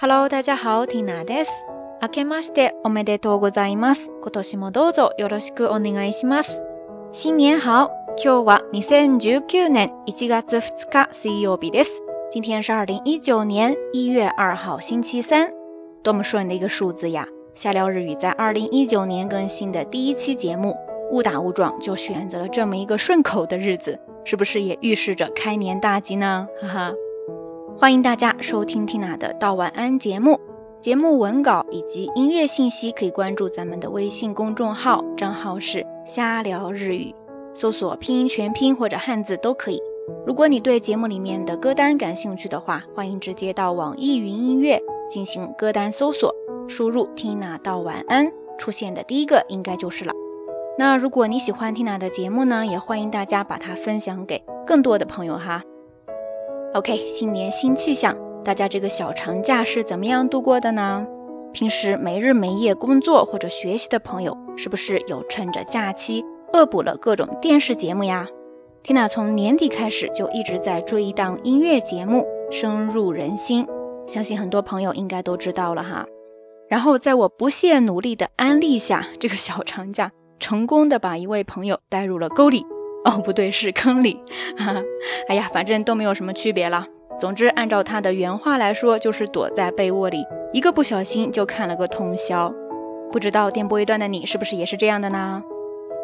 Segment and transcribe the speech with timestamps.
[0.00, 1.50] ハロウダジャハウティナです。
[2.00, 4.08] 明けましておめでとうございます。
[4.22, 6.62] 今年もどうぞよろしくお願いします。
[7.12, 7.90] 新年好！
[8.16, 12.00] 今日は二千十九年一月二日水曜日です。
[12.32, 15.52] 今天是二零一九年一月二号星期三。
[16.02, 17.26] 多么顺的一个数字呀！
[17.54, 20.74] 下料日语在二零一九年更新的第一期节目，
[21.10, 26.48] 误打误撞就选择了这么一个顺口的日子，是不是也预示着开年大吉呢？
[26.62, 26.94] 哈哈。
[27.80, 30.38] 欢迎大家收听缇娜的《道晚安》节目，
[30.82, 37.14] 节目文稿以及音乐信息可以关注咱们的微信公众号，账号是“瞎聊日语”，
[37.56, 39.80] 搜索拼音全拼或者汉字都可以。
[40.26, 46.34] 如果你对节目里面的歌单感兴趣的话，欢迎直接到网易云音乐进行歌单搜索，
[46.68, 48.26] 输入“缇娜道晚安”
[48.60, 50.12] 出现的第一个应该就是了。
[50.78, 55.62] 那如果你喜欢缇娜的节目呢，也欢迎大家把它分享给更多的朋友哈。
[56.72, 61.04] OK，新年新气象，大家这个小长假是怎么样度过的呢？
[61.52, 68.28] 平时没日没夜工作或者学习的朋友，是不是有趁着假期恶补了各种电视节目呀？
[68.84, 73.66] 缇娜从年底开始就一直在追一档音乐节目，深入人心，
[74.06, 76.06] 相信很多朋友应该都知道了哈。
[76.68, 82.64] 然后在我不懈努力的安利下，这个小长假成功的把一位朋友带入了沟里。
[83.04, 84.20] 哦，不对，是坑里。
[85.28, 86.84] 哎呀，反正都没有什么区别了。
[87.18, 92.52] 总之，按照他的原话来说，就是躲在被窝里，一个不小心就看了个通宵。
[93.12, 95.42] 不知道电波一段的你是不是也是这样的呢？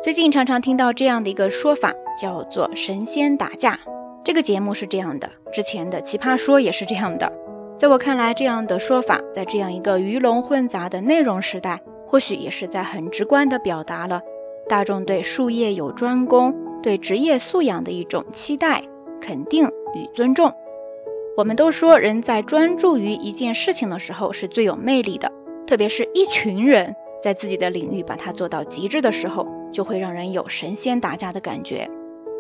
[0.03, 3.79] 最近常常听到这样的一个说法，叫做“神仙打架”。
[4.25, 7.31] 这个节目是这样的，之前的《奇葩说》也是这样的。
[7.79, 14.21] 在我看来，这样的说法，在这样一个鱼龙混杂的内容时代，或许也是在很直观地表达了
[14.69, 16.66] 大众对术业有专攻。
[16.83, 18.83] 对职业素养的一种期待、
[19.21, 20.53] 肯定与尊重。
[21.37, 25.31] 我们都说，人在专注于一件事情的时候是最有魅力的，
[25.67, 31.89] 特别是一群人在自己的领域把它做到极致的时候，就会让人有神仙打架的感觉。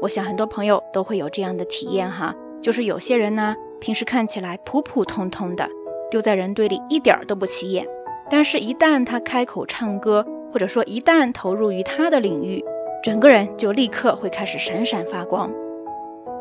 [0.00, 5.68] 我想，很多朋友都会有这样的体验哈，就是有些人呢，平时看起来普普通通的，
[6.10, 7.86] 丢在人堆里一点儿都不起眼，
[8.30, 12.64] 但是一旦他开口唱歌，或者说一旦投入于他的领域。
[13.02, 15.50] 整个人就立刻会开始闪闪发光。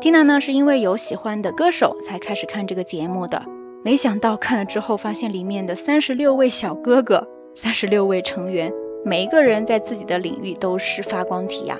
[0.00, 3.42] Tina 呢是因为有喜欢的歌手才开始看这个节目的，
[3.84, 8.72] 没想到看了之后发现里面的三十六位小哥哥、三十六位成员，
[9.04, 11.78] 每一个人在自己的领域都是发光体呀。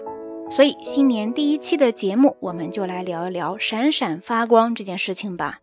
[0.48, 5.58] 所以新年第一期的节目，我们就来聊一聊闪闪发光这件事情吧。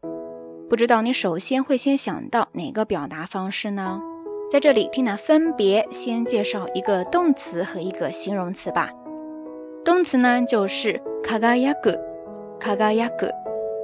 [0.69, 4.01] 不知道你首先会先想到哪个表达方式呢？
[4.51, 8.89] 在这里，Tina 分别先介绍一个动词和一个形容词吧。
[9.85, 11.97] 动词呢，就是 k a g a y a k u
[12.59, 13.27] k a g a y a k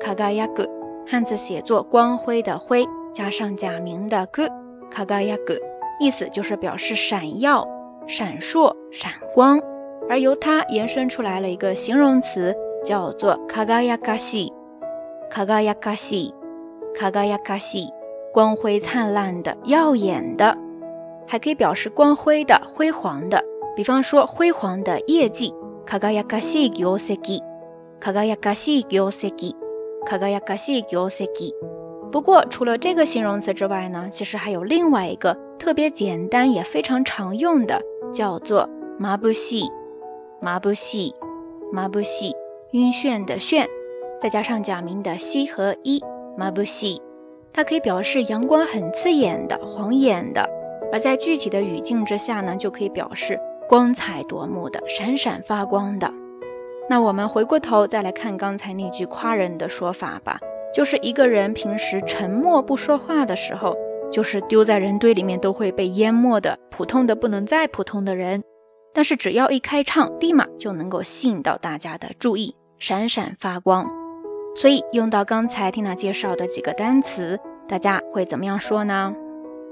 [0.07, 0.67] a g a y a
[1.05, 4.47] 汉字写作“光辉”的“辉”，加上假名的 k
[4.89, 5.37] 卡 k a g a y a
[5.99, 7.67] 意思就是表示闪耀、
[8.07, 9.59] 闪烁、闪光。
[10.09, 14.53] 而由它延伸出来了一个形容词，叫做 k a g a y a k a s 西，
[15.29, 16.15] 卡 k a g a y a k a s
[16.97, 17.77] k a g a y a k a s
[18.33, 20.57] 光辉灿烂的、耀眼的，
[21.27, 23.43] 还可以表示光辉的、辉煌的，
[23.75, 25.53] 比方说辉煌的业绩。
[25.89, 27.43] 輝輝かかししいい業業績、績、
[27.99, 28.79] 輝かし
[30.77, 31.51] い業績。
[32.11, 37.81] 不过除了这个形容词之外呢，其实还有另外一个特别简单也非常常用的，
[38.13, 39.65] 叫做“麻布系”、
[40.41, 41.15] “麻布系”、
[41.73, 42.35] “麻布系”。
[42.73, 43.65] 晕眩的眩，
[44.21, 46.03] 再加上假名的“西和“一
[46.37, 47.01] ”，“麻布系”
[47.51, 50.47] 它可以表示阳光很刺眼的、晃眼的，
[50.93, 53.39] 而在具体的语境之下呢，就可以表示。
[53.69, 56.11] 光彩夺目的、闪闪发光的。
[56.89, 60.39] 那我们回过头再来看刚才那句夸人的说法吧，
[60.73, 63.75] 就是一个人平时沉默不说话的时候，
[64.11, 68.41] 就是丢在人堆里面都会被淹没的、普通的不能再普通的人。
[68.91, 73.87] 但是只要一开唱，立马就能够吸引到大家的注意，闪闪发光。
[74.55, 79.13] 所以用到刚才 Tina 介绍的几个单词，大家会怎么样说呢？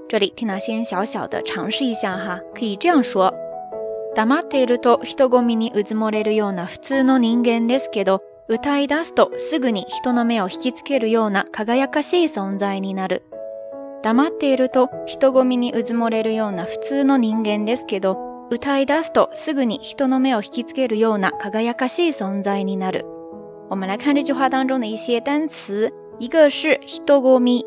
[0.08, 3.34] 这里 Tina 先小小的尝试一下哈，可以这样说。
[4.18, 13.22] 黙っていると人混みにうずもれるような普通の人間ですけど、歌い出すとすぐに人の目を引きつけるような輝かしい存在になる。
[14.02, 18.18] 黙っていると人混みにうずもれるような普通の人間ですけど、
[18.50, 23.06] 歌い出すとすぐに人の目を引きつけるような輝かしい存在になる。
[23.70, 27.64] 我们来看这句话当中的一些单词，一个是人混み、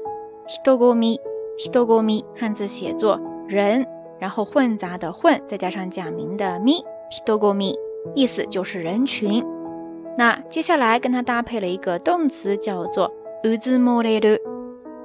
[0.64, 1.20] 人混み、
[1.58, 3.86] 人混み，汉字写作人。
[4.20, 6.74] 然后混杂的混，再加上假名的咪
[7.10, 7.74] ，hitogomi，
[8.14, 9.42] 意思就是人群。
[10.18, 13.10] 那接下来跟它搭配了一个动词，叫做
[13.44, 14.16] u z u m o r e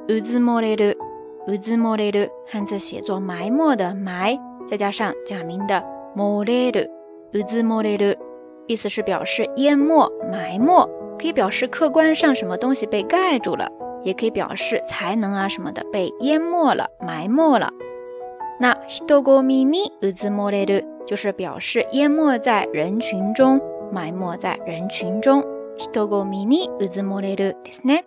[0.07, 0.75] u u z u m o r e
[1.47, 5.81] u u z m o r e u 汉字写作埋没的埋，再加上假名的
[6.13, 8.15] m o r e u u z m o r e u
[8.67, 10.85] 意思是表示淹没、埋没，
[11.17, 13.65] 可以表示客观上什么东西被盖住了，
[14.03, 17.71] 也可以表示才能啊什么的被淹没了、埋没了。
[18.57, 23.59] 那 hitogomi ni u z m o r e r u 就是表示淹没在人群中，
[23.91, 25.43] 埋没在人群中。
[25.77, 28.03] hitogomi ni u z m o r e r u ですね。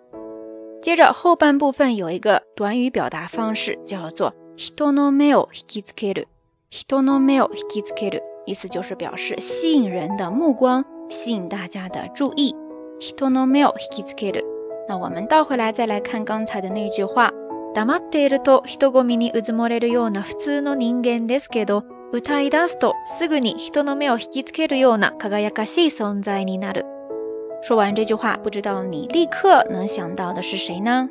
[0.81, 6.25] 接着后半部分有一个短语表达方式，叫做 hitono meo hikitsukeru。
[6.73, 12.57] hitono meo hikitsukeru 意思就是表示吸引人的目光，吸引大家的注意。
[13.01, 14.43] hitono meo hikitsukeru。
[14.89, 17.31] 那我们倒回来再来看刚才的那句话。
[17.87, 26.85] 黙っていると人混みにうずもれるような普通の人間ですけど、歌い出すとすぐに人の目を引きつけるような輝かしい存在になる。
[27.63, 31.09] 说完这句话，不知道你立刻能想到的是谁呢？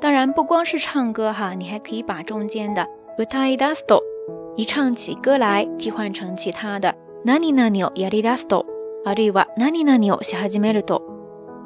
[0.00, 2.86] 当然不光是唱歌哈，你还可以把中间的
[3.18, 4.00] 歌い出すと
[4.56, 6.94] 一唱起歌来替换成其他的
[7.26, 8.64] 何々をやり出すと、
[9.04, 11.15] あるいは何々をし始めると。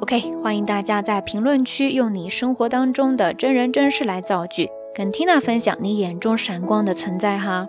[0.01, 7.67] OK，欢迎大家在评论区用你生活当中的真人真事来造句，跟缇娜分享你眼中闪光的存在哈。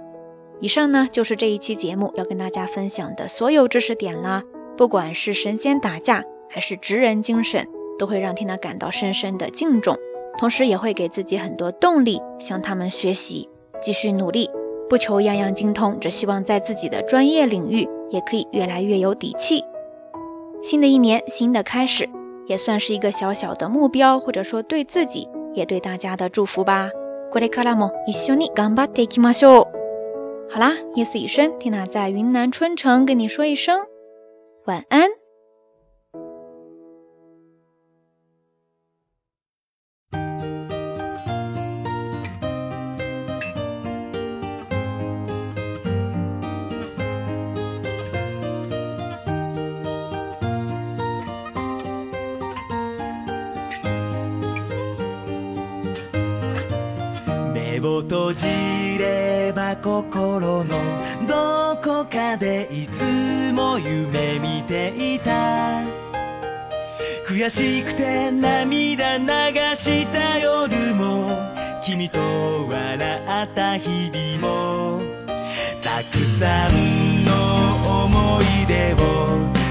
[0.58, 4.42] 以上呢就是这一期节目要跟大家分享的所有知识点啦。
[4.78, 7.66] 不管是神仙打架，还是职人精神，
[7.98, 9.94] 都会让缇娜感到深深的敬重，
[10.38, 13.46] 同时也会给自己很多动力，向他们学习，
[13.82, 14.48] 继续努力，
[14.88, 19.62] 不求样样精通，只希望在自己的专业领域也可以越来越有底气。
[20.62, 22.08] 新的一年，新的开始。
[22.46, 26.90] 也算是一个小小的目标，或者说对自己，也对大家的祝福吧。
[27.32, 29.68] これからも一緒に頑張っていきましょう。
[30.52, 33.80] 好啦，夜色已深，缇娜在云南春城跟你说一声
[34.66, 35.21] 晚安。
[57.84, 58.46] を閉じ
[58.98, 60.76] れば心の
[61.26, 65.80] どこかでいつも夢見ていた
[67.26, 69.26] 悔しくて涙流
[69.74, 71.30] した夜も
[71.82, 72.18] 君と
[72.68, 75.00] 笑った日々も
[75.82, 76.72] たくさん
[77.24, 79.61] の思い出を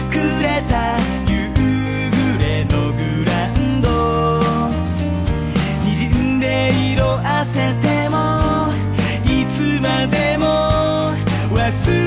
[11.72, 12.01] I see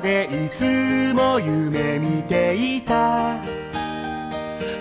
[0.00, 3.36] でいつも夢見ていた